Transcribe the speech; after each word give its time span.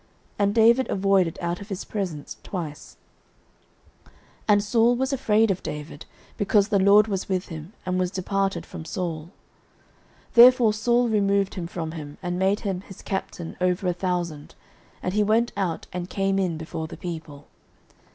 And 0.39 0.55
David 0.55 0.89
avoided 0.89 1.37
out 1.43 1.61
of 1.61 1.69
his 1.69 1.85
presence 1.85 2.37
twice. 2.41 2.97
09:018:012 4.09 4.13
And 4.47 4.63
Saul 4.63 4.95
was 4.95 5.13
afraid 5.13 5.51
of 5.51 5.61
David, 5.61 6.07
because 6.37 6.69
the 6.69 6.79
LORD 6.79 7.07
was 7.07 7.29
with 7.29 7.49
him, 7.49 7.73
and 7.85 7.99
was 7.99 8.09
departed 8.09 8.65
from 8.65 8.83
Saul. 8.83 9.29
09:018:013 10.29 10.33
Therefore 10.33 10.73
Saul 10.73 11.07
removed 11.07 11.53
him 11.53 11.67
from 11.67 11.91
him, 11.91 12.17
and 12.23 12.39
made 12.39 12.61
him 12.61 12.81
his 12.81 13.03
captain 13.03 13.55
over 13.61 13.87
a 13.87 13.93
thousand; 13.93 14.55
and 15.03 15.13
he 15.13 15.21
went 15.21 15.51
out 15.55 15.85
and 15.93 16.09
came 16.09 16.39
in 16.39 16.57
before 16.57 16.87
the 16.87 16.97
people. 16.97 17.45